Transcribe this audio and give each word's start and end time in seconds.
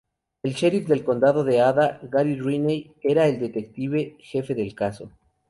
El 0.41 0.55
sheriff 0.55 0.87
del 0.87 1.03
Condado 1.03 1.43
de 1.43 1.61
Ada: 1.61 1.99
Gary 2.01 2.35
Raney 2.35 2.91
era 3.03 3.27
el 3.27 3.39
detective 3.39 4.15
jefe 4.19 4.55
del 4.55 4.73
caso. 4.73 5.11